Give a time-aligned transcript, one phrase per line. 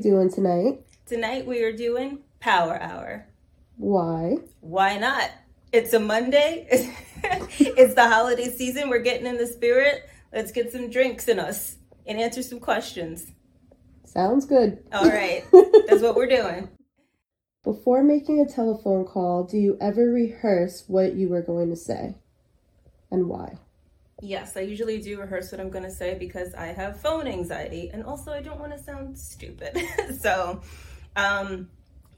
[0.00, 0.80] doing tonight?
[1.06, 3.26] Tonight we are doing Power Hour.
[3.76, 4.38] Why?
[4.60, 5.30] Why not?
[5.72, 6.66] It's a Monday.
[6.72, 8.88] it's the holiday season.
[8.88, 10.08] We're getting in the spirit.
[10.32, 13.26] Let's get some drinks in us and answer some questions.
[14.04, 14.82] Sounds good.
[14.92, 15.44] All right.
[15.86, 16.68] That's what we're doing.
[17.62, 22.16] Before making a telephone call, do you ever rehearse what you were going to say
[23.10, 23.58] and why?
[24.22, 27.90] Yes, I usually do rehearse what I'm going to say because I have phone anxiety
[27.92, 29.78] and also I don't want to sound stupid.
[30.20, 30.60] so,
[31.16, 31.70] um,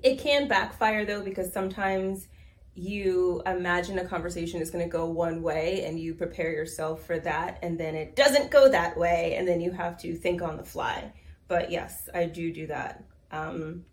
[0.02, 2.26] it can backfire though because sometimes
[2.74, 7.18] you imagine a conversation is going to go one way and you prepare yourself for
[7.18, 10.56] that and then it doesn't go that way and then you have to think on
[10.56, 11.12] the fly.
[11.48, 13.04] But yes, I do do that.
[13.30, 13.84] Um,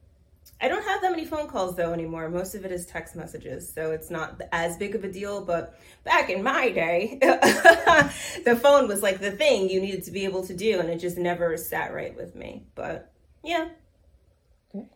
[0.61, 2.27] I don't have that many phone calls though anymore.
[2.29, 5.43] Most of it is text messages, so it's not as big of a deal.
[5.45, 10.25] But back in my day, the phone was like the thing you needed to be
[10.25, 12.67] able to do, and it just never sat right with me.
[12.75, 13.69] But yeah.
[14.75, 14.87] Okay.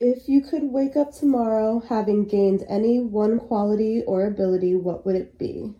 [0.00, 5.14] If you could wake up tomorrow having gained any one quality or ability, what would
[5.14, 5.74] it be?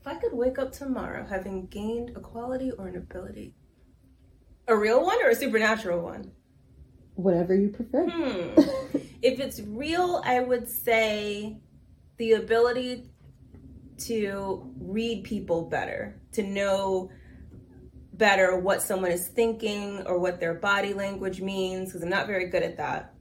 [0.00, 3.54] If I could wake up tomorrow having gained a quality or an ability,
[4.66, 6.32] a real one or a supernatural one?
[7.20, 8.08] Whatever you prefer.
[8.08, 8.60] Hmm.
[9.22, 11.58] if it's real, I would say
[12.16, 13.10] the ability
[14.06, 17.10] to read people better, to know
[18.14, 22.48] better what someone is thinking or what their body language means, because I'm not very
[22.48, 23.14] good at that.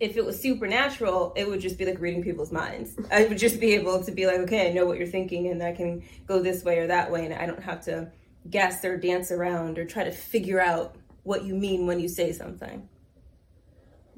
[0.00, 2.96] If it was supernatural, it would just be like reading people's minds.
[3.10, 5.62] I would just be able to be like, okay, I know what you're thinking, and
[5.62, 8.10] I can go this way or that way, and I don't have to
[8.48, 12.32] guess or dance around or try to figure out what you mean when you say
[12.32, 12.88] something.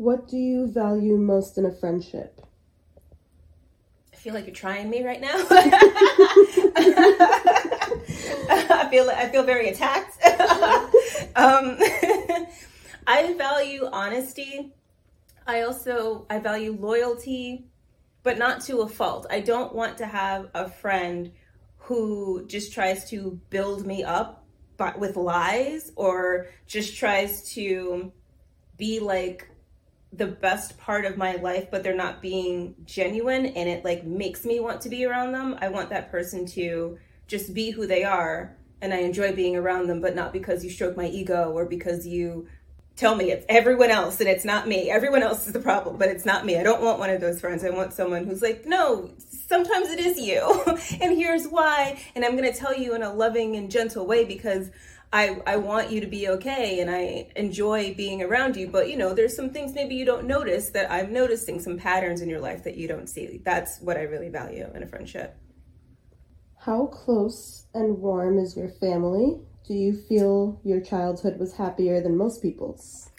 [0.00, 2.40] What do you value most in a friendship?
[4.14, 5.28] I feel like you're trying me right now.
[8.48, 10.16] I feel I feel very attacked.
[11.36, 11.76] um,
[13.06, 14.72] I value honesty.
[15.46, 17.66] I also I value loyalty,
[18.22, 19.26] but not to a fault.
[19.28, 21.30] I don't want to have a friend
[21.76, 24.46] who just tries to build me up
[24.78, 28.10] but with lies or just tries to
[28.78, 29.46] be like
[30.12, 34.44] the best part of my life but they're not being genuine and it like makes
[34.44, 35.56] me want to be around them.
[35.60, 39.86] I want that person to just be who they are and i enjoy being around
[39.86, 42.48] them but not because you stroke my ego or because you
[42.96, 44.90] tell me it's everyone else and it's not me.
[44.90, 46.58] Everyone else is the problem but it's not me.
[46.58, 47.64] I don't want one of those friends.
[47.64, 49.10] I want someone who's like no
[49.48, 50.40] sometimes it is you.
[51.00, 52.00] And here's why.
[52.14, 54.70] And i'm going to tell you in a loving and gentle way because
[55.12, 58.68] I, I want you to be okay and I enjoy being around you.
[58.68, 62.20] But you know, there's some things maybe you don't notice that I'm noticing, some patterns
[62.20, 63.40] in your life that you don't see.
[63.44, 65.36] That's what I really value in a friendship.
[66.58, 69.40] How close and warm is your family?
[69.66, 73.10] Do you feel your childhood was happier than most people's?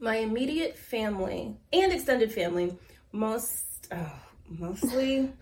[0.00, 2.76] My immediate family and extended family,
[3.12, 4.12] most, oh,
[4.48, 5.32] mostly,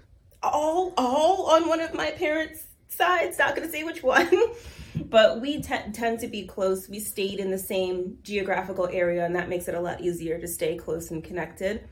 [0.42, 3.38] all, all on one of my parents' sides.
[3.38, 4.30] Not going to say which one.
[5.04, 6.88] but we t- tend to be close.
[6.88, 10.48] We stayed in the same geographical area, and that makes it a lot easier to
[10.48, 11.88] stay close and connected.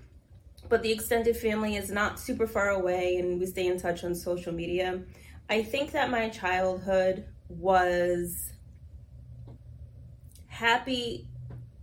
[0.69, 4.15] But the extended family is not super far away, and we stay in touch on
[4.15, 5.03] social media.
[5.49, 8.53] I think that my childhood was
[10.47, 11.29] happy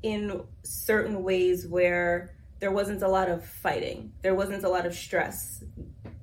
[0.01, 4.95] in certain ways where there wasn't a lot of fighting, there wasn't a lot of
[4.95, 5.63] stress.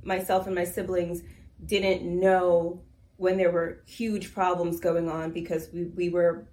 [0.03, 1.23] Myself and my siblings
[1.65, 2.83] didn't know
[3.19, 6.47] when there were huge problems going on because we, we were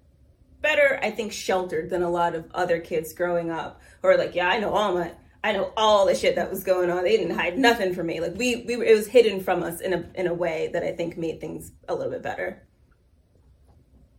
[0.60, 4.34] better, I think, sheltered than a lot of other kids growing up who are like,
[4.34, 5.12] yeah, I know all my,
[5.44, 7.04] I know all the shit that was going on.
[7.04, 8.20] They didn't hide nothing from me.
[8.20, 10.90] Like we, we, it was hidden from us in a, in a way that I
[10.90, 12.66] think made things a little bit better.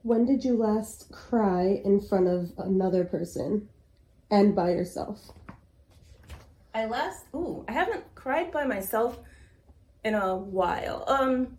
[0.04, 3.68] When did you last cry in front of another person
[4.32, 5.32] and by yourself?
[6.74, 9.20] I last, ooh, I haven't cried by myself
[10.06, 11.04] in a while.
[11.08, 11.57] Um,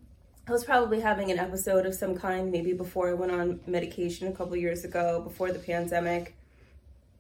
[0.49, 4.29] I was probably having an episode of some kind, maybe before I went on medication
[4.29, 6.35] a couple years ago, before the pandemic.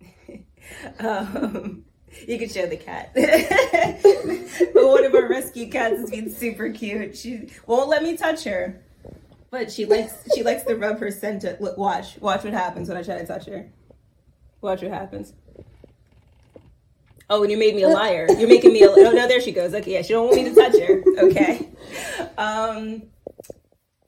[0.98, 1.84] um,
[2.26, 3.12] you could show the cat.
[4.72, 7.18] but one of our rescue cats is being super cute.
[7.18, 8.80] She won't let me touch her,
[9.50, 11.44] but she likes she likes to rub her scent.
[11.60, 13.70] Look, watch, watch what happens when I try to touch her.
[14.62, 15.34] Watch what happens.
[17.30, 18.26] Oh, and you made me a liar.
[18.38, 18.90] You're making me a.
[18.90, 19.74] Oh no, there she goes.
[19.74, 21.04] Okay, yeah, she don't want me to touch her.
[21.18, 21.68] Okay.
[22.38, 23.02] Um,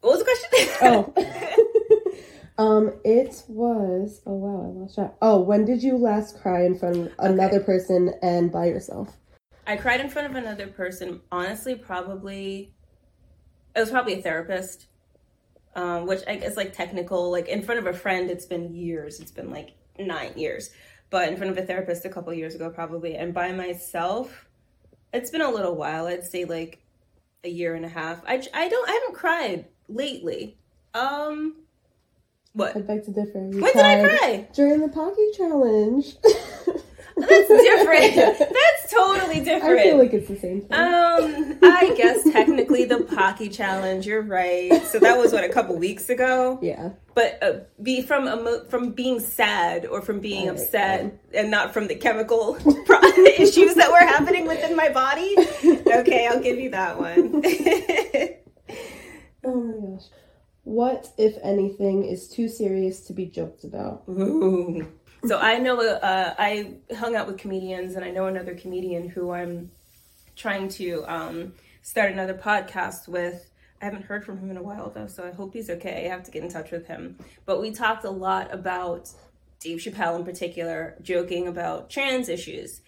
[0.00, 1.12] what was the question?
[2.58, 2.58] oh.
[2.58, 4.20] um, it was.
[4.26, 5.14] Oh wow, I lost track.
[5.22, 7.66] Oh, when did you last cry in front of another okay.
[7.66, 9.16] person and by yourself?
[9.66, 11.20] I cried in front of another person.
[11.30, 12.74] Honestly, probably.
[13.76, 14.86] It was probably a therapist.
[15.76, 17.30] um, which I guess like technical.
[17.30, 19.20] Like in front of a friend, it's been years.
[19.20, 20.70] It's been like nine years,
[21.10, 23.16] but in front of a therapist a couple years ago, probably.
[23.16, 24.48] And by myself,
[25.12, 26.06] it's been a little while.
[26.06, 26.82] I'd say like
[27.44, 28.22] a year and a half.
[28.26, 30.56] I, I don't I haven't cried lately.
[30.94, 31.56] Um,
[32.52, 32.74] what?
[32.86, 33.38] Beg to differ.
[33.38, 34.48] You When did I cry?
[34.52, 36.16] During the Pocky Challenge.
[37.20, 38.38] That's different.
[38.38, 39.78] That's totally different.
[39.78, 40.72] I feel like it's the same thing.
[40.72, 44.06] Um, I guess technically the Pocky Challenge.
[44.06, 44.82] You're right.
[44.86, 46.58] So that was what a couple weeks ago.
[46.62, 46.90] yeah.
[47.14, 47.52] But uh,
[47.82, 51.96] be from emo- from being sad or from being Right, upset, and not from the
[51.96, 52.56] chemical
[53.38, 55.34] issues that were happening within my body.
[55.66, 57.42] Okay, I'll give you that one.
[59.44, 60.04] Oh my gosh.
[60.62, 64.04] What, if anything, is too serious to be joked about?
[64.08, 64.86] Ooh.
[65.24, 69.32] So I know uh, I hung out with comedians, and I know another comedian who
[69.32, 69.70] I'm
[70.34, 71.52] trying to um,
[71.82, 73.50] start another podcast with.
[73.82, 76.06] I haven't heard from him in a while though, so I hope he's okay.
[76.06, 77.18] I have to get in touch with him.
[77.46, 79.10] But we talked a lot about
[79.60, 82.80] Dave Chappelle in particular, joking about trans issues.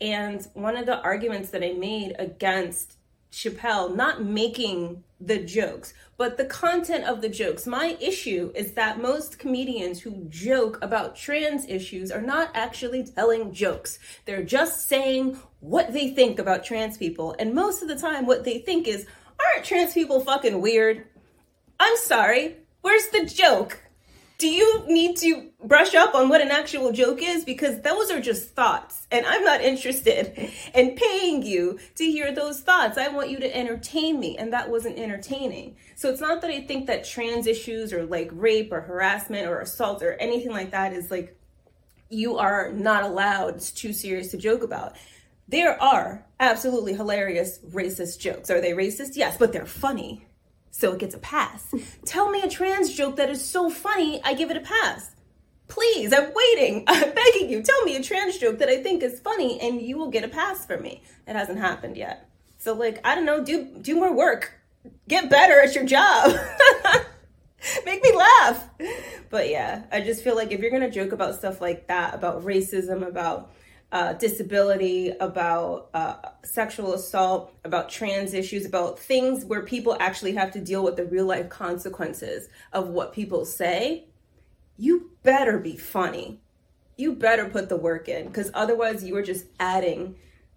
[0.00, 2.96] And one of the arguments that I made against
[3.32, 7.66] Chappelle not making the jokes, but the content of the jokes.
[7.66, 13.52] My issue is that most comedians who joke about trans issues are not actually telling
[13.52, 13.98] jokes.
[14.24, 17.36] They're just saying what they think about trans people.
[17.38, 19.06] And most of the time, what they think is,
[19.38, 21.06] aren't trans people fucking weird?
[21.78, 23.80] I'm sorry, where's the joke?
[24.40, 27.44] Do you need to brush up on what an actual joke is?
[27.44, 32.60] Because those are just thoughts, and I'm not interested in paying you to hear those
[32.60, 32.96] thoughts.
[32.96, 35.76] I want you to entertain me, and that wasn't entertaining.
[35.94, 39.60] So it's not that I think that trans issues or like rape or harassment or
[39.60, 41.36] assault or anything like that is like
[42.08, 44.96] you are not allowed, it's too serious to joke about.
[45.48, 48.50] There are absolutely hilarious racist jokes.
[48.50, 49.16] Are they racist?
[49.16, 50.26] Yes, but they're funny
[50.70, 51.74] so it gets a pass.
[52.04, 55.10] Tell me a trans joke that is so funny, I give it a pass.
[55.68, 56.84] Please, I'm waiting.
[56.88, 57.62] I'm begging you.
[57.62, 60.28] Tell me a trans joke that I think is funny and you will get a
[60.28, 61.02] pass from me.
[61.26, 62.28] It hasn't happened yet.
[62.58, 64.52] So like, I don't know, do do more work.
[65.08, 66.32] Get better at your job.
[67.84, 68.68] Make me laugh.
[69.28, 72.14] But yeah, I just feel like if you're going to joke about stuff like that,
[72.14, 73.52] about racism, about
[73.92, 80.52] uh, disability, about uh, sexual assault, about trans issues, about things where people actually have
[80.52, 84.04] to deal with the real life consequences of what people say,
[84.76, 86.40] you better be funny.
[86.96, 90.16] You better put the work in because otherwise, you are just adding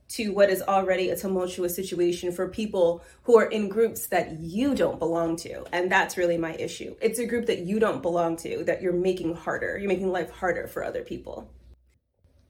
[0.09, 4.75] to what is already a tumultuous situation for people who are in groups that you
[4.75, 5.63] don't belong to.
[5.71, 6.95] And that's really my issue.
[7.01, 9.77] It's a group that you don't belong to that you're making harder.
[9.77, 11.49] You're making life harder for other people.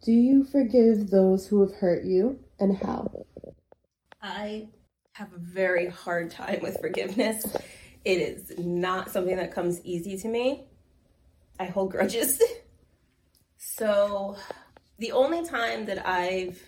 [0.04, 3.26] Do you forgive those who have hurt you, and how?
[4.22, 4.68] I
[5.14, 7.46] have a very hard time with forgiveness.
[8.04, 10.66] It is not something that comes easy to me.
[11.60, 12.42] I hold grudges.
[13.76, 14.36] So,
[15.00, 16.62] the only time that I've,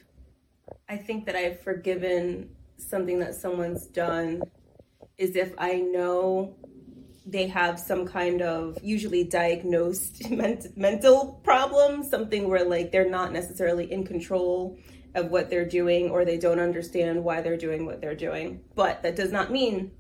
[0.90, 4.42] I think that I've forgiven something that someone's done
[5.18, 6.56] is if I know
[7.26, 13.32] they have some kind of usually diagnosed ment- mental problem, something where like they're not
[13.32, 14.78] necessarily in control
[15.16, 18.62] of what they're doing or they don't understand why they're doing what they're doing.
[18.76, 19.92] But that does not mean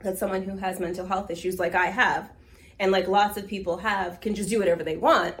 [0.00, 2.30] that someone who has mental health issues like I have
[2.78, 5.36] and like lots of people have can just do whatever they want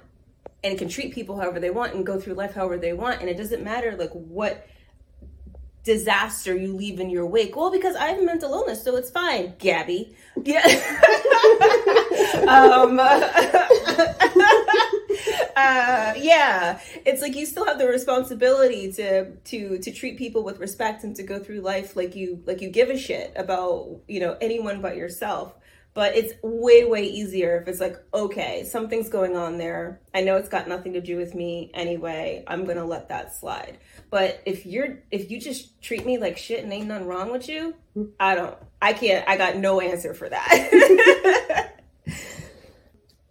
[0.62, 3.28] and can treat people however they want and go through life however they want and
[3.28, 4.66] it doesn't matter like what
[5.84, 7.56] disaster you leave in your wake.
[7.56, 10.16] Well, because I have mental illness, so it's fine, Gabby.
[10.42, 10.62] Yeah.
[12.48, 12.98] um,
[15.56, 20.58] uh, yeah, it's like you still have the responsibility to to to treat people with
[20.58, 24.20] respect and to go through life like you like you give a shit about you
[24.20, 25.54] know anyone but yourself.
[25.94, 30.00] But it's way way easier if it's like okay, something's going on there.
[30.12, 32.42] I know it's got nothing to do with me anyway.
[32.46, 33.78] I'm gonna let that slide.
[34.10, 37.48] But if you're if you just treat me like shit and ain't nothing wrong with
[37.48, 37.74] you,
[38.18, 38.56] I don't.
[38.82, 39.26] I can't.
[39.28, 41.70] I got no answer for that.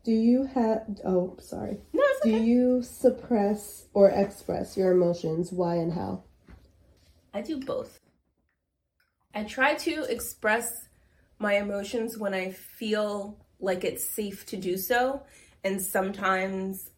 [0.03, 1.77] Do you have, oh, sorry.
[1.93, 5.53] no, it's Do you suppress or express your emotions?
[5.53, 6.23] Why and how?
[7.33, 7.99] I do both.
[9.33, 10.67] I try to express
[11.43, 15.21] my emotions when I feel like it's safe to do so.
[15.63, 16.89] And sometimes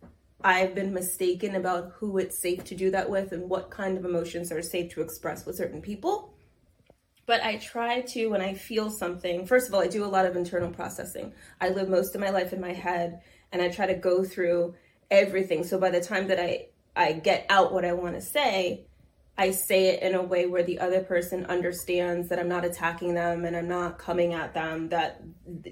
[0.42, 4.06] I've been mistaken about who it's safe to do that with and what kind of
[4.06, 6.34] emotions are safe to express with certain people.
[7.26, 10.28] But I try to, when I feel something, first of all, I do a lot
[10.28, 11.34] of internal processing.
[11.60, 13.22] I live most of my life in my head
[13.52, 14.76] and I try to go through
[15.10, 15.64] everything.
[15.64, 18.86] So by the time that I, I get out what I want to say,
[19.38, 23.16] I say it in a way where the other person understands that I'm not attacking
[23.16, 25.22] them and I'm not coming at them, that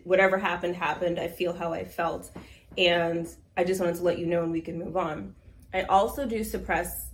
[0.04, 1.18] whatever happened, happened.
[1.18, 2.30] I feel how I felt.
[2.78, 5.36] And I just wanted to let you know and we can move on.
[5.74, 7.10] I also do suppress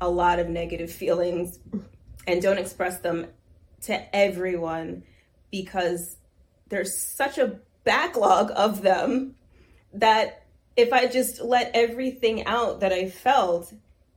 [0.00, 1.58] a lot of negative feelings
[2.26, 3.26] and don't express them
[3.82, 5.02] to everyone
[5.50, 6.16] because
[6.68, 9.34] there's such a backlog of them
[9.94, 10.44] that
[10.76, 13.72] if I just let everything out that I felt,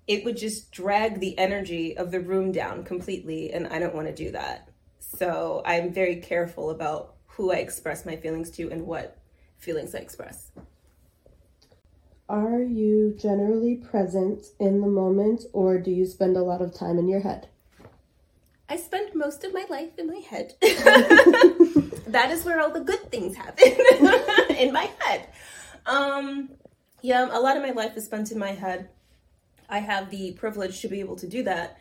[0.07, 3.51] it would just drag the energy of the room down completely.
[3.51, 4.69] And I don't want to do that.
[4.99, 9.17] So I'm very careful about who I express my feelings to and what
[9.57, 10.51] feelings I express.
[12.29, 16.97] Are you generally present in the moment or do you spend a lot of time
[16.97, 17.49] in your head?
[18.69, 20.53] I spend most of my life in my head.
[20.61, 23.67] that is where all the good things happen
[24.57, 25.27] in my head.
[25.85, 26.51] Um,
[27.01, 28.89] yeah, a lot of my life is spent in my head.
[29.71, 31.79] I have the privilege to be able to do that,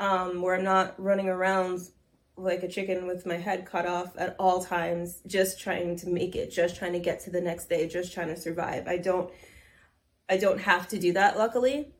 [0.00, 1.80] um, where I'm not running around
[2.36, 6.34] like a chicken with my head cut off at all times, just trying to make
[6.34, 8.88] it, just trying to get to the next day, just trying to survive.
[8.88, 9.30] I don't
[10.30, 11.92] I don't have to do that, luckily.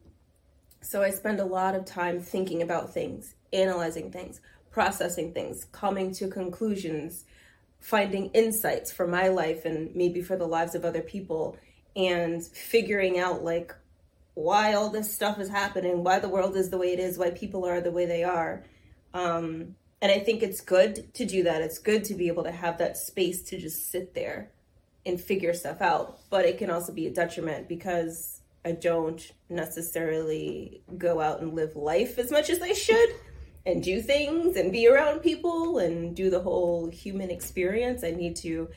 [0.81, 6.13] So I spend a lot of time thinking about things, analyzing things, processing things, coming
[6.15, 7.25] to conclusions,
[7.81, 11.57] finding insights for my life and maybe for the lives of other people,
[11.97, 13.75] and figuring out like
[14.39, 17.29] why all this stuff is happening, why the world is the way it is, why
[17.31, 18.63] people are the way they are.
[19.13, 21.61] Um, and I think it's good to do that.
[21.61, 24.53] It's good to be able to have that space to just sit there
[25.05, 26.21] and figure stuff out.
[26.31, 31.75] But it can also be a detriment because I don't necessarily go out and live
[31.75, 33.11] life as much as I should
[33.67, 38.05] and do things and be around people and do the whole human experience.
[38.05, 38.69] I need to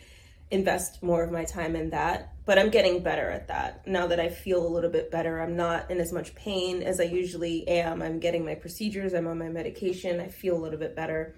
[0.51, 2.33] invest more of my time in that.
[2.45, 3.87] But I'm getting better at that.
[3.87, 6.99] Now that I feel a little bit better, I'm not in as much pain as
[6.99, 8.01] I usually am.
[8.01, 11.35] I'm getting my procedures, I'm on my medication, I feel a little bit better.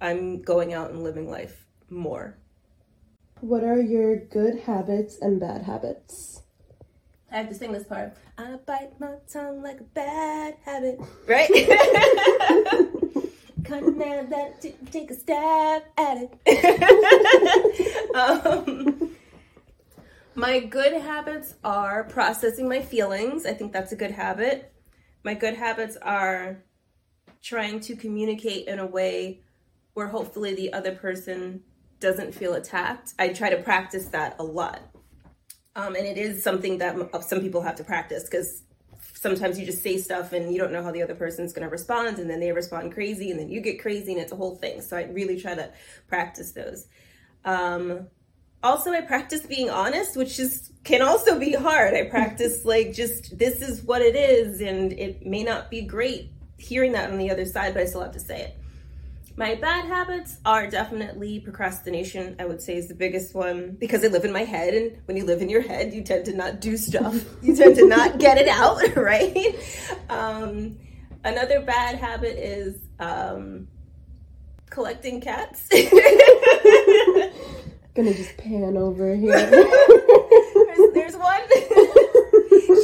[0.00, 2.36] I'm going out and living life more.
[3.40, 6.42] What are your good habits and bad habits?
[7.30, 8.14] I have to sing this part.
[8.38, 10.98] I bite my tongue like a bad habit.
[11.26, 11.50] Right?
[13.66, 18.14] Come man that t- take a stab at it.
[18.14, 19.10] um,
[20.36, 23.44] my good habits are processing my feelings.
[23.44, 24.72] I think that's a good habit.
[25.24, 26.62] My good habits are
[27.42, 29.40] trying to communicate in a way
[29.94, 31.62] where hopefully the other person
[31.98, 33.14] doesn't feel attacked.
[33.18, 34.82] I try to practice that a lot.
[35.74, 38.62] Um, and it is something that some people have to practice because
[39.14, 41.70] sometimes you just say stuff and you don't know how the other person's going to
[41.70, 44.56] respond and then they respond crazy and then you get crazy and it's a whole
[44.56, 44.80] thing.
[44.80, 45.70] So I really try to
[46.08, 46.86] practice those.
[47.44, 48.08] Um,
[48.62, 51.94] also, I practice being honest, which is can also be hard.
[51.94, 56.30] I practice like just this is what it is, and it may not be great
[56.58, 58.58] hearing that on the other side, but I still have to say it.
[59.38, 64.06] My bad habits are definitely procrastination, I would say is the biggest one because I
[64.06, 64.72] live in my head.
[64.72, 67.76] And when you live in your head, you tend to not do stuff, you tend
[67.76, 69.54] to not get it out, right?
[70.08, 70.78] Um,
[71.22, 73.68] another bad habit is um,
[74.70, 75.68] collecting cats.
[77.94, 79.50] Gonna just pan over here.
[79.50, 81.42] there's, there's one.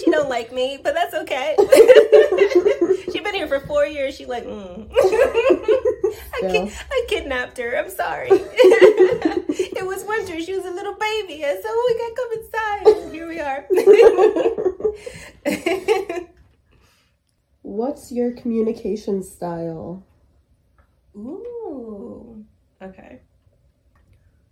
[0.00, 1.54] she don't like me, but that's okay.
[3.12, 4.16] She's been here for four years.
[4.16, 4.90] She like, mm.
[4.94, 7.76] I, ki- I kidnapped her.
[7.76, 8.28] I'm sorry.
[8.32, 10.40] it was winter.
[10.40, 11.44] She was a little baby.
[11.44, 13.66] I said, "Oh, we gotta come inside." Here we are.
[17.60, 20.02] What's your communication style?
[21.14, 22.46] Ooh.
[22.80, 23.20] Okay.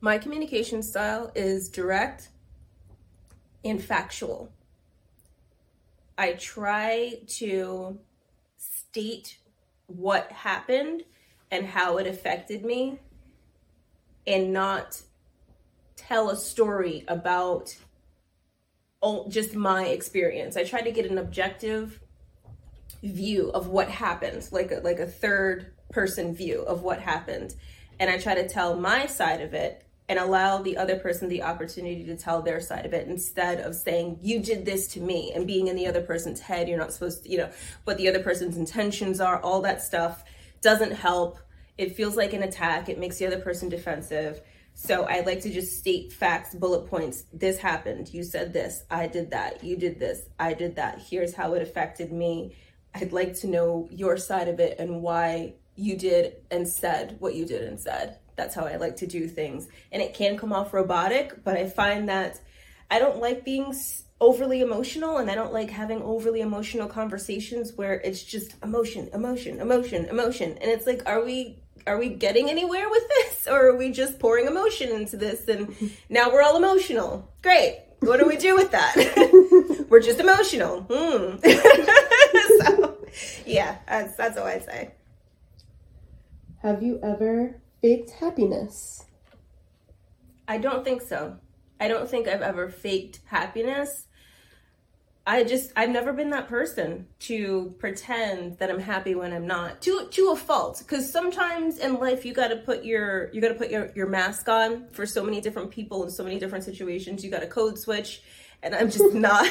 [0.02, 2.28] My communication style is direct
[3.64, 4.52] and factual.
[6.20, 7.98] I try to
[8.58, 9.38] state
[9.86, 11.04] what happened
[11.50, 12.98] and how it affected me
[14.26, 15.00] and not
[15.96, 17.74] tell a story about
[19.30, 20.58] just my experience.
[20.58, 22.00] I try to get an objective
[23.02, 27.54] view of what happened, like a, like a third person view of what happened.
[27.98, 31.42] And I try to tell my side of it and allow the other person the
[31.42, 35.32] opportunity to tell their side of it instead of saying you did this to me
[35.34, 37.48] and being in the other person's head you're not supposed to you know
[37.84, 40.24] what the other person's intentions are all that stuff
[40.60, 41.38] doesn't help.
[41.78, 42.88] It feels like an attack.
[42.88, 44.40] It makes the other person defensive.
[44.74, 47.24] So i like to just state facts bullet points.
[47.32, 48.12] This happened.
[48.12, 48.84] You said this.
[48.90, 49.64] I did that.
[49.64, 50.22] You did this.
[50.38, 51.00] I did that.
[51.00, 52.56] Here's how it affected me.
[52.94, 57.34] I'd like to know your side of it and why you did and said what
[57.34, 59.68] you did and said that's how I like to do things.
[59.92, 62.40] And it can come off robotic, but I find that
[62.90, 63.74] I don't like being
[64.20, 69.60] overly emotional and I don't like having overly emotional conversations where it's just emotion, emotion,
[69.60, 70.58] emotion, emotion.
[70.60, 74.18] And it's like, are we are we getting anywhere with this or are we just
[74.18, 75.74] pouring emotion into this and
[76.08, 77.30] now we're all emotional?
[77.42, 77.80] Great.
[78.00, 79.86] What do we do with that?
[79.90, 80.86] we're just emotional.
[80.90, 81.36] Hmm.
[82.62, 82.98] so,
[83.44, 84.92] yeah, that's that's all I'd say.
[86.62, 89.04] Have you ever faked happiness?
[90.46, 91.36] I don't think so.
[91.78, 94.06] I don't think I've ever faked happiness.
[95.26, 99.80] I just I've never been that person to pretend that I'm happy when I'm not.
[99.82, 103.48] To to a fault cuz sometimes in life you got to put your you got
[103.48, 106.64] to put your your mask on for so many different people in so many different
[106.64, 107.22] situations.
[107.24, 108.22] You got to code switch
[108.62, 109.48] and I'm just not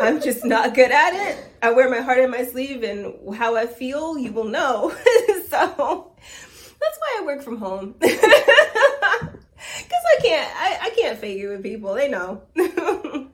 [0.00, 1.44] I'm just not good at it.
[1.60, 4.96] I wear my heart in my sleeve and how I feel, you will know.
[5.48, 6.12] so
[6.80, 7.94] that's why I work from home.
[8.00, 8.18] Cuz
[10.12, 11.94] I can't I, I can't fake it with people.
[11.94, 12.42] They know.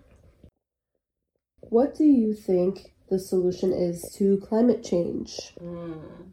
[1.68, 5.52] What do you think the solution is to climate change?
[5.60, 6.32] Mm.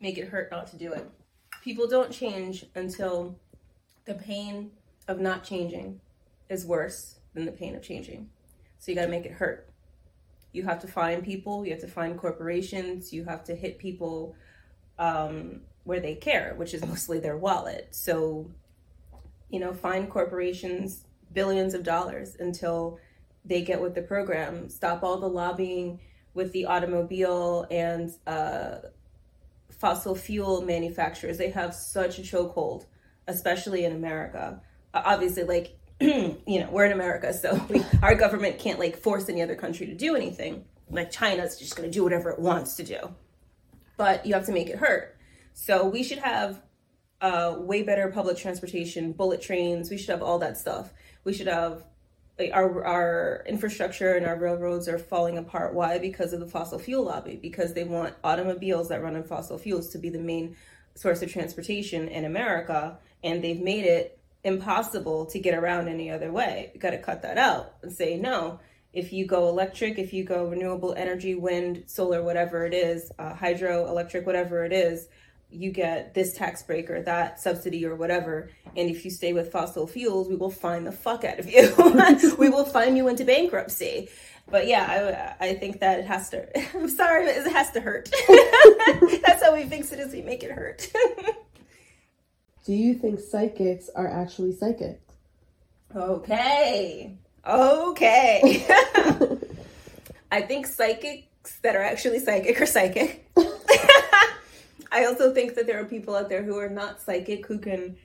[0.00, 1.10] Make it hurt not to do it.
[1.62, 3.38] People don't change until
[4.06, 4.70] the pain
[5.08, 6.00] of not changing
[6.48, 8.30] is worse than the pain of changing.
[8.78, 9.68] So you got to make it hurt.
[10.52, 14.36] You have to find people, you have to find corporations, you have to hit people
[14.98, 17.88] um, where they care, which is mostly their wallet.
[17.90, 18.50] So,
[19.50, 22.98] you know, find corporations billions of dollars until
[23.44, 24.68] they get with the program.
[24.70, 26.00] Stop all the lobbying
[26.32, 28.76] with the automobile and uh,
[29.70, 31.36] fossil fuel manufacturers.
[31.36, 32.86] They have such a chokehold,
[33.28, 34.62] especially in America.
[34.94, 39.42] Obviously, like you know, we're in America, so we, our government can't like force any
[39.42, 40.64] other country to do anything.
[40.90, 43.14] Like China's just going to do whatever it wants to do,
[43.96, 45.13] but you have to make it hurt.
[45.54, 46.60] So we should have
[47.20, 49.88] uh, way better public transportation, bullet trains.
[49.88, 50.92] We should have all that stuff.
[51.24, 51.84] We should have
[52.38, 55.72] like our our infrastructure and our railroads are falling apart.
[55.72, 55.98] Why?
[55.98, 57.38] Because of the fossil fuel lobby.
[57.40, 60.56] Because they want automobiles that run on fossil fuels to be the main
[60.96, 66.30] source of transportation in America, and they've made it impossible to get around any other
[66.30, 66.70] way.
[66.74, 68.60] You got to cut that out and say no.
[68.92, 73.34] If you go electric, if you go renewable energy, wind, solar, whatever it is, uh,
[73.34, 75.08] whatever it is,
[75.54, 78.50] you get this tax break or that subsidy or whatever.
[78.76, 81.72] And if you stay with fossil fuels, we will fine the fuck out of you.
[82.38, 84.08] we will fine you into bankruptcy.
[84.50, 86.46] But yeah, I, I think that it has to.
[86.76, 88.10] I'm sorry, it has to hurt.
[89.26, 90.00] That's how we fix it.
[90.00, 90.90] Is we make it hurt.
[92.64, 95.00] Do you think psychics are actually psychic?
[95.94, 97.16] Okay.
[97.46, 98.66] Okay.
[100.32, 103.30] I think psychics that are actually psychic are psychic.
[104.94, 107.96] I also think that there are people out there who are not psychic who can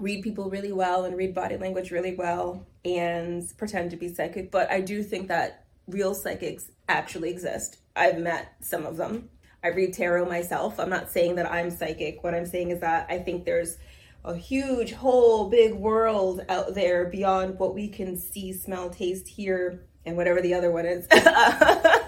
[0.00, 4.50] read people really well and read body language really well and pretend to be psychic.
[4.50, 7.76] But I do think that real psychics actually exist.
[7.94, 9.28] I've met some of them.
[9.62, 10.80] I read tarot myself.
[10.80, 12.24] I'm not saying that I'm psychic.
[12.24, 13.76] What I'm saying is that I think there's
[14.24, 19.84] a huge, whole, big world out there beyond what we can see, smell, taste, hear,
[20.06, 21.06] and whatever the other one is.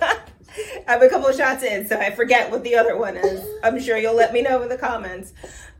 [0.86, 3.44] I'm a couple of shots in, so I forget what the other one is.
[3.62, 5.32] I'm sure you'll let me know in the comments.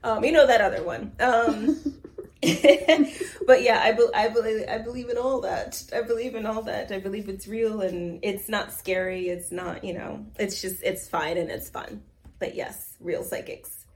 [0.03, 1.13] Um, you know that other one.
[1.21, 1.81] Um,
[3.47, 5.83] but yeah, I, be- I believe I believe in all that.
[5.95, 6.93] I believe in all that.
[6.93, 9.29] I believe it's real and it's not scary.
[9.29, 10.27] It's not you know.
[10.39, 12.03] It's just it's fine and it's fun.
[12.39, 13.87] But yes, real psychics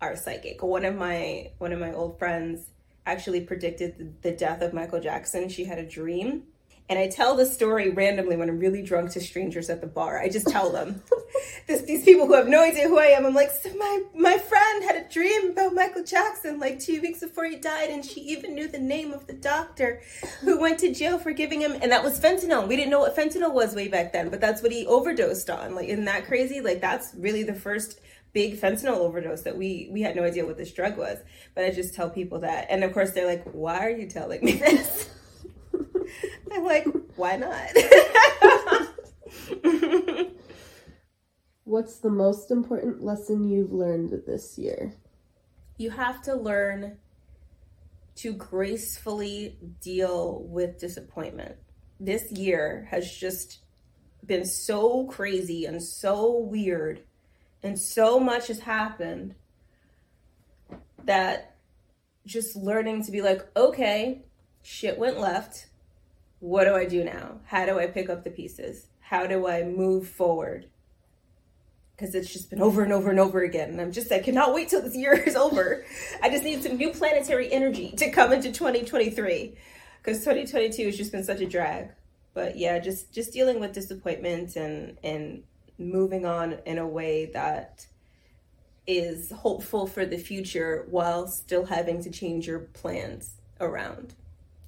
[0.00, 0.62] are psychic.
[0.62, 2.70] One of my one of my old friends
[3.06, 5.48] actually predicted the, the death of Michael Jackson.
[5.48, 6.44] She had a dream
[6.88, 10.20] and I tell the story randomly when I'm really drunk to strangers at the bar.
[10.20, 11.02] I just tell them.
[11.66, 13.24] this, these people who have no idea who I am.
[13.24, 17.20] I'm like, so my, my friend had a dream about Michael Jackson like two weeks
[17.20, 20.02] before he died, and she even knew the name of the doctor
[20.40, 22.68] who went to jail for giving him, and that was fentanyl.
[22.68, 25.74] We didn't know what fentanyl was way back then, but that's what he overdosed on.
[25.74, 26.60] Like, isn't that crazy?
[26.60, 28.00] Like, that's really the first
[28.34, 31.18] big fentanyl overdose that we we had no idea what this drug was.
[31.54, 34.44] But I just tell people that, and of course they're like, "Why are you telling
[34.44, 35.08] me this?"
[36.54, 36.86] I'm like,
[37.16, 37.70] why not?
[41.64, 44.92] What's the most important lesson you've learned this year?
[45.76, 46.98] You have to learn
[48.16, 51.56] to gracefully deal with disappointment.
[51.98, 53.60] This year has just
[54.24, 57.02] been so crazy and so weird,
[57.62, 59.34] and so much has happened
[61.04, 61.56] that
[62.24, 64.22] just learning to be like, okay,
[64.62, 65.66] shit went left
[66.44, 67.40] what do I do now?
[67.46, 68.88] How do I pick up the pieces?
[69.00, 70.66] How do I move forward?
[71.96, 73.70] Because it's just been over and over and over again.
[73.70, 75.86] And I'm just, I cannot wait till this year is over.
[76.22, 79.54] I just need some new planetary energy to come into 2023.
[80.02, 81.92] because 2022 has just been such a drag.
[82.34, 85.44] But yeah, just just dealing with disappointment and and
[85.78, 87.86] moving on in a way that
[88.86, 94.14] is hopeful for the future while still having to change your plans around.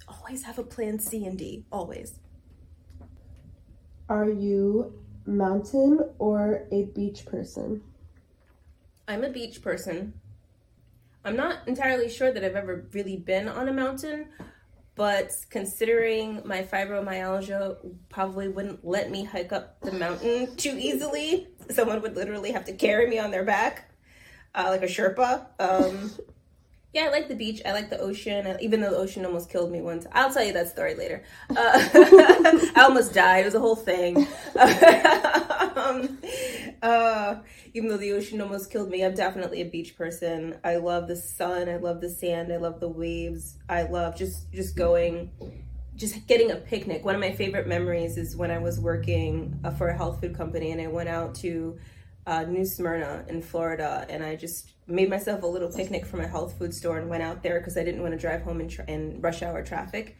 [0.08, 2.18] Always have a plan C and D, always.
[4.08, 7.82] Are you mountain or a beach person?
[9.08, 10.14] I'm a beach person.
[11.24, 14.28] I'm not entirely sure that I've ever really been on a mountain,
[14.94, 22.00] but considering my fibromyalgia probably wouldn't let me hike up the mountain too easily, someone
[22.02, 23.90] would literally have to carry me on their back,
[24.54, 25.46] uh, like a Sherpa.
[25.58, 26.12] Um,
[26.96, 27.60] yeah, I like the beach.
[27.66, 30.06] I like the ocean, even though the ocean almost killed me once.
[30.12, 31.22] I'll tell you that story later.
[31.50, 31.54] Uh,
[32.74, 33.40] I almost died.
[33.40, 34.16] It was a whole thing.
[35.76, 36.18] um,
[36.80, 37.36] uh,
[37.74, 40.56] even though the ocean almost killed me, I'm definitely a beach person.
[40.64, 41.68] I love the sun.
[41.68, 42.50] I love the sand.
[42.50, 43.58] I love the waves.
[43.68, 45.30] I love just just going,
[45.96, 47.04] just getting a picnic.
[47.04, 50.34] One of my favorite memories is when I was working uh, for a health food
[50.34, 51.78] company and I went out to
[52.26, 56.26] uh, New Smyrna in Florida, and I just made myself a little picnic from a
[56.26, 58.68] health food store and went out there because I didn't want to drive home in,
[58.68, 60.16] tra- in rush hour traffic.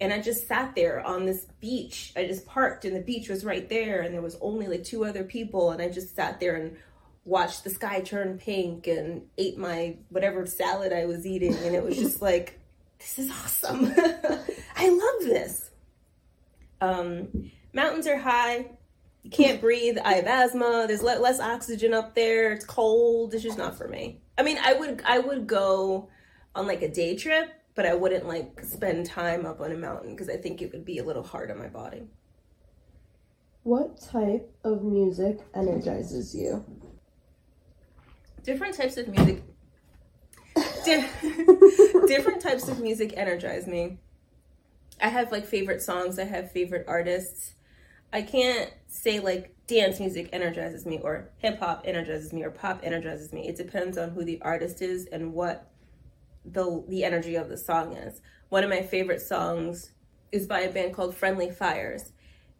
[0.00, 2.12] And I just sat there on this beach.
[2.16, 5.04] I just parked, and the beach was right there, and there was only like two
[5.04, 6.76] other people, and I just sat there and
[7.24, 11.84] watched the sky turn pink and ate my whatever salad I was eating, and it
[11.84, 12.58] was just like,
[12.98, 13.92] this is awesome.
[14.76, 15.70] I love this.
[16.80, 18.70] Um, mountains are high
[19.30, 19.98] can't breathe.
[20.04, 20.86] I have asthma.
[20.88, 22.52] There's less oxygen up there.
[22.52, 23.34] It's cold.
[23.34, 24.20] It's just not for me.
[24.36, 26.08] I mean, I would I would go
[26.54, 30.14] on like a day trip, but I wouldn't like spend time up on a mountain
[30.14, 32.02] because I think it would be a little hard on my body.
[33.62, 36.64] What type of music energizes you?
[38.42, 39.44] Different types of music.
[40.84, 41.08] Di-
[42.08, 43.98] different types of music energize me.
[45.00, 46.18] I have like favorite songs.
[46.18, 47.54] I have favorite artists.
[48.12, 52.80] I can't say like dance music energizes me or hip hop energizes me or pop
[52.82, 53.48] energizes me.
[53.48, 55.70] It depends on who the artist is and what
[56.44, 58.20] the the energy of the song is.
[58.50, 59.92] One of my favorite songs
[60.30, 62.12] is by a band called Friendly Fires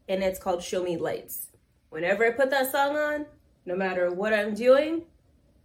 [0.08, 1.48] and it's called Show Me Lights.
[1.90, 3.26] Whenever I put that song on,
[3.66, 5.02] no matter what I'm doing,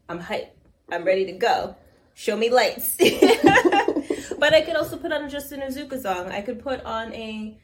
[0.09, 0.49] I'm hyped.
[0.91, 1.75] I'm ready to go.
[2.13, 2.97] Show me lights.
[4.39, 6.29] but I could also put on a Justin Azuka song.
[6.29, 7.57] I could put on a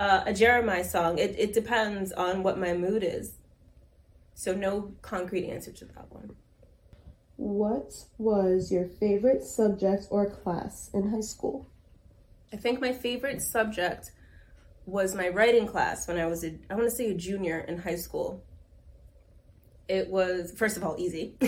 [0.00, 1.18] uh, a Jeremiah song.
[1.18, 3.34] It, it depends on what my mood is.
[4.34, 6.30] So, no concrete answer to that one.
[7.36, 11.68] What was your favorite subject or class in high school?
[12.52, 14.12] I think my favorite subject
[14.86, 17.78] was my writing class when I was a, I want to say a junior in
[17.78, 18.42] high school.
[19.90, 21.34] It was, first of all, easy.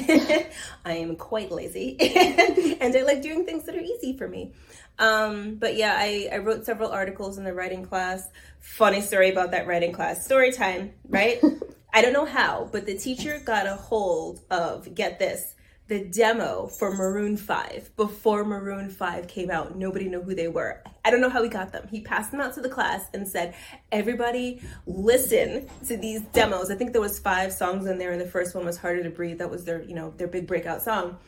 [0.84, 1.96] I am quite lazy
[2.80, 4.52] and I like doing things that are easy for me.
[4.98, 8.28] Um, but yeah, I, I wrote several articles in the writing class.
[8.58, 10.24] Funny story about that writing class.
[10.24, 11.40] Story time, right?
[11.94, 15.54] I don't know how, but the teacher got a hold of, get this,
[15.88, 19.76] the demo for Maroon 5 before Maroon 5 came out.
[19.76, 20.82] Nobody knew who they were.
[21.04, 21.88] I don't know how he got them.
[21.90, 23.54] He passed them out to the class and said,
[23.90, 28.26] "Everybody listen to these demos." I think there was 5 songs in there and the
[28.26, 29.38] first one was Harder to Breathe.
[29.38, 31.18] That was their, you know, their big breakout song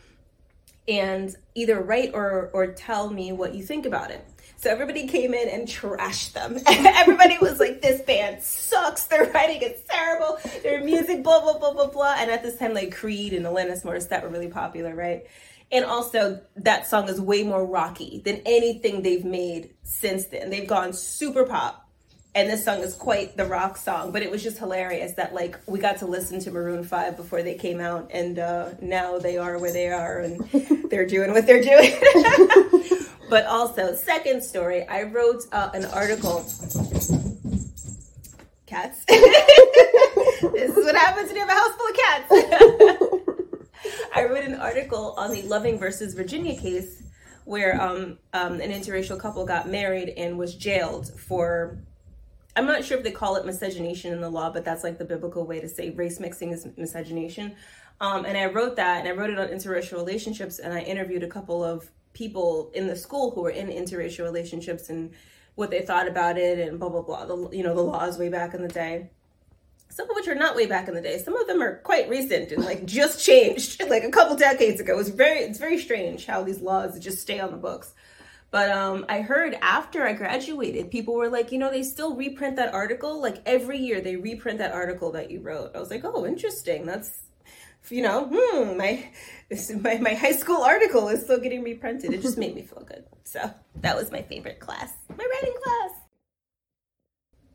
[0.87, 4.25] and either write or or tell me what you think about it.
[4.57, 6.59] So everybody came in and trashed them.
[6.67, 9.03] everybody was like, "This band sucks.
[9.05, 10.37] Their writing is terrible.
[10.63, 13.83] Their music, blah blah blah blah blah." And at this time, like Creed and Alanis
[13.83, 15.25] Morissette were really popular, right?
[15.71, 20.49] And also, that song is way more rocky than anything they've made since then.
[20.49, 21.85] They've gone super pop
[22.35, 25.57] and this song is quite the rock song but it was just hilarious that like
[25.65, 29.37] we got to listen to maroon 5 before they came out and uh, now they
[29.37, 30.41] are where they are and
[30.89, 31.91] they're doing what they're doing
[33.29, 36.45] but also second story i wrote uh, an article.
[38.65, 39.05] Cats.
[40.41, 42.27] This is what happens when you have a house full of cats.
[44.15, 47.03] I wrote an article on the loving versus virginia case
[47.45, 51.77] where um, um, an interracial couple got married and was jailed for
[52.55, 55.03] I'm not sure if they call it miscegenation in the law, but that's like the
[55.03, 57.53] biblical way to say race mixing is miscegenation.
[57.99, 61.23] Um, and I wrote that, and I wrote it on interracial relationships, and I interviewed
[61.23, 65.11] a couple of people in the school who were in interracial relationships and
[65.53, 67.25] what they thought about it, and blah blah blah.
[67.25, 69.11] The you know the laws way back in the day.
[69.89, 71.19] Some of which are not way back in the day.
[71.19, 74.97] Some of them are quite recent and like just changed, like a couple decades ago.
[74.97, 77.93] It's very it's very strange how these laws just stay on the books.
[78.51, 82.55] But um, I heard after I graduated, people were like, you know, they still reprint
[82.55, 83.19] that article.
[83.21, 85.75] Like every year, they reprint that article that you wrote.
[85.75, 86.85] I was like, oh, interesting.
[86.85, 87.11] That's
[87.91, 89.09] you know, hmm, my
[89.49, 92.13] this my, my high school article is still getting reprinted.
[92.13, 93.05] It just made me feel good.
[93.23, 95.91] So that was my favorite class, my writing class.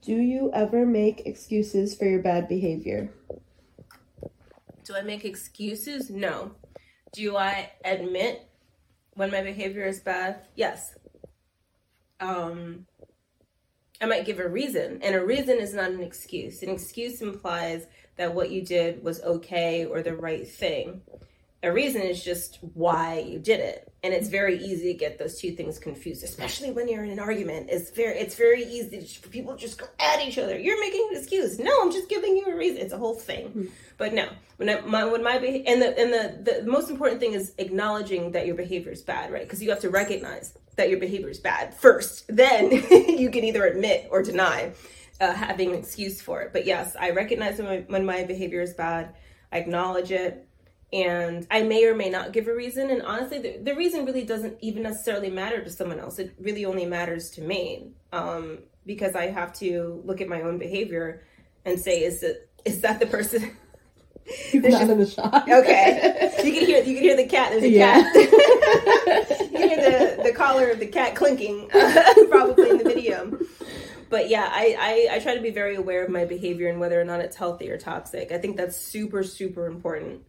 [0.03, 3.11] Do you ever make excuses for your bad behavior?
[4.85, 6.11] Do I make excuses?
[6.11, 6.53] No.
[7.13, 8.49] Do I admit
[9.15, 10.47] when my behavior is bad?
[10.55, 10.95] Yes.
[12.19, 12.87] Um,
[14.01, 16.63] I might give a reason, and a reason is not an excuse.
[16.63, 21.03] An excuse implies that what you did was okay or the right thing.
[21.63, 23.93] A reason is just why you did it.
[24.03, 27.19] And it's very easy to get those two things confused, especially when you're in an
[27.19, 27.69] argument.
[27.71, 30.59] It's very it's very easy for people to just go at each other.
[30.59, 31.59] You're making an excuse.
[31.59, 32.79] No, I'm just giving you a reason.
[32.79, 33.49] It's a whole thing.
[33.49, 33.65] Mm-hmm.
[33.99, 37.35] But no, when I, my when my and the and the the most important thing
[37.35, 39.43] is acknowledging that your behavior is bad, right?
[39.43, 42.25] Because you have to recognize that your behavior is bad first.
[42.35, 42.71] Then
[43.19, 44.73] you can either admit or deny
[45.21, 46.55] uh, having an excuse for it.
[46.55, 49.15] But yes, I recognize when my, when my behavior is bad.
[49.53, 50.47] I acknowledge it
[50.93, 52.91] and I may or may not give a reason.
[52.91, 56.19] And honestly, the, the, reason really doesn't even necessarily matter to someone else.
[56.19, 60.59] It really only matters to me um, because I have to look at my own
[60.59, 61.23] behavior
[61.65, 63.57] and say, is that is that the person?
[64.25, 65.49] He's not just, in the shot.
[65.51, 67.51] Okay, you can hear you can hear the cat.
[67.51, 68.03] There's a yeah.
[68.03, 68.15] cat.
[69.41, 73.39] you can hear the the collar of the cat clinking, uh, probably in the video.
[74.09, 77.01] But yeah, I, I I try to be very aware of my behavior and whether
[77.01, 78.31] or not it's healthy or toxic.
[78.31, 80.23] I think that's super super important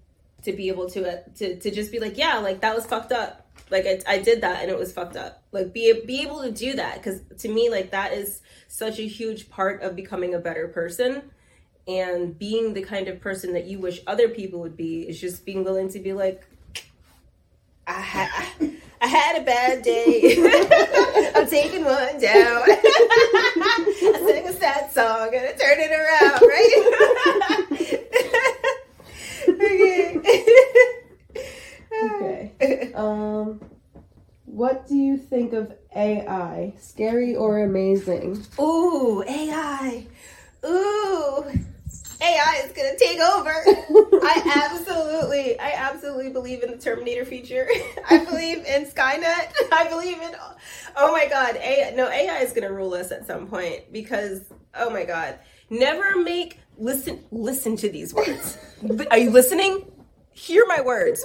[0.43, 3.11] to be able to uh, to to just be like, yeah, like that was fucked
[3.11, 3.47] up.
[3.69, 5.43] Like I, I did that and it was fucked up.
[5.51, 9.07] Like be be able to do that because to me, like that is such a
[9.07, 11.23] huge part of becoming a better person
[11.87, 15.45] and being the kind of person that you wish other people would be is just
[15.45, 16.45] being willing to be like,
[17.87, 18.71] I had.
[19.03, 20.37] I had a bad day.
[21.35, 22.61] I'm taking one down.
[22.67, 28.27] I a sad song and I turn it around, right?
[29.65, 30.17] okay.
[32.03, 32.93] okay.
[32.95, 33.61] Um,
[34.45, 36.73] what do you think of AI?
[36.79, 38.45] Scary or amazing?
[38.59, 40.05] Ooh, AI.
[40.65, 41.45] Ooh.
[42.21, 43.51] AI is gonna take over.
[44.23, 47.67] I absolutely, I absolutely believe in the Terminator feature.
[48.09, 49.53] I believe in Skynet.
[49.71, 50.35] I believe in,
[50.95, 54.43] oh my God, AI, no, AI is gonna rule us at some point because,
[54.75, 58.57] oh my God, never make listen listen to these words.
[59.11, 59.85] Are you listening?
[60.31, 61.23] Hear my words.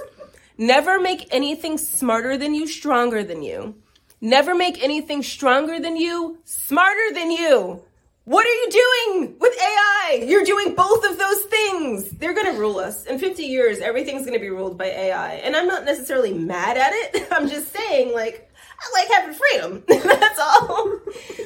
[0.57, 3.75] Never make anything smarter than you stronger than you.
[4.21, 7.83] Never make anything stronger than you smarter than you.
[8.25, 10.25] What are you doing with AI?
[10.27, 12.09] You're doing both of those things.
[12.09, 13.05] They're going to rule us.
[13.05, 15.35] In 50 years, everything's going to be ruled by AI.
[15.35, 17.27] And I'm not necessarily mad at it.
[17.31, 18.46] I'm just saying, like,
[18.79, 19.83] I like having freedom.
[19.87, 20.99] That's all.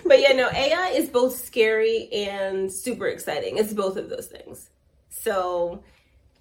[0.05, 3.57] But yeah, no, AI is both scary and super exciting.
[3.57, 4.69] It's both of those things.
[5.09, 5.83] So,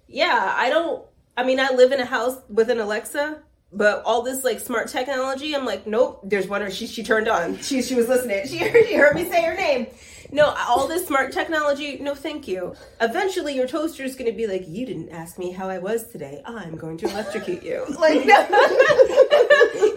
[0.07, 1.05] yeah, I don't,
[1.37, 4.89] I mean, I live in a house with an Alexa, but all this like smart
[4.89, 7.57] technology, I'm like, nope, there's one she, she turned on.
[7.59, 8.41] She, she was listening.
[8.47, 9.87] She heard, she heard me say her name.
[10.33, 12.73] No, all this smart technology, no thank you.
[13.01, 16.07] Eventually your toaster is going to be like, you didn't ask me how I was
[16.07, 16.41] today.
[16.45, 17.85] I'm going to electrocute you.
[17.99, 18.25] Like.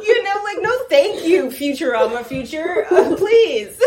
[0.06, 2.86] You know, like, no thank you, Futurama future.
[2.90, 3.78] Uh, please.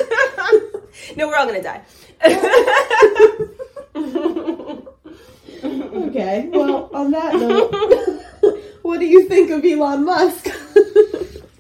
[1.16, 1.82] no, we're all going to die.
[6.08, 10.48] okay, well, on that note, what do you think of Elon Musk?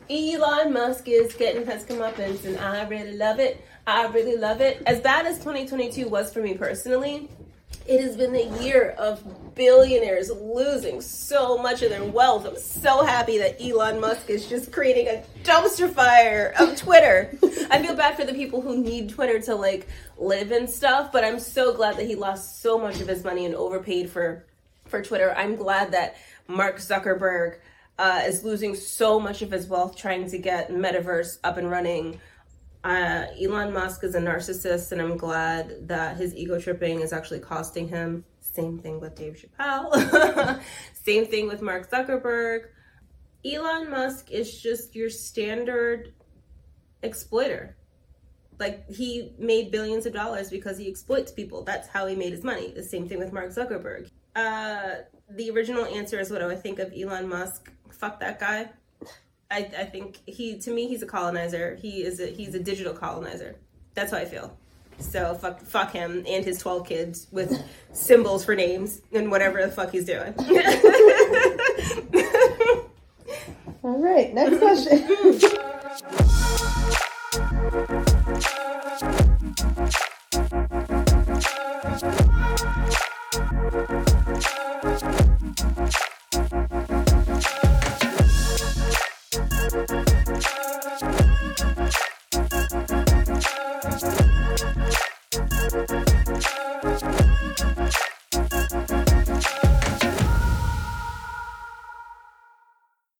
[0.09, 3.63] Elon Musk is getting his comeuppance, and I really love it.
[3.85, 4.81] I really love it.
[4.85, 7.29] As bad as 2022 was for me personally,
[7.87, 9.23] it has been a year of
[9.55, 12.45] billionaires losing so much of their wealth.
[12.45, 17.31] I'm so happy that Elon Musk is just creating a dumpster fire of Twitter.
[17.71, 21.23] I feel bad for the people who need Twitter to like live and stuff, but
[21.23, 24.45] I'm so glad that he lost so much of his money and overpaid for
[24.87, 25.33] for Twitter.
[25.35, 27.57] I'm glad that Mark Zuckerberg
[27.97, 32.19] uh, is losing so much of his wealth trying to get Metaverse up and running
[32.87, 37.41] uh, Elon Musk is a narcissist, and I'm glad that his ego tripping is actually
[37.41, 38.23] costing him.
[38.39, 40.61] Same thing with Dave Chappelle.
[40.93, 42.67] Same thing with Mark Zuckerberg.
[43.45, 46.13] Elon Musk is just your standard
[47.03, 47.75] exploiter.
[48.57, 51.63] Like he made billions of dollars because he exploits people.
[51.63, 52.71] That's how he made his money.
[52.71, 54.09] The same thing with Mark Zuckerberg.
[54.33, 57.69] Uh, the original answer is what I would think of Elon Musk.
[57.91, 58.69] Fuck that guy.
[59.49, 61.75] I, I think he to me he's a colonizer.
[61.75, 63.55] He is a he's a digital colonizer.
[63.93, 64.57] That's how I feel.
[64.99, 69.71] So fuck fuck him and his twelve kids with symbols for names and whatever the
[69.71, 70.33] fuck he's doing.
[73.83, 76.53] All right, next question.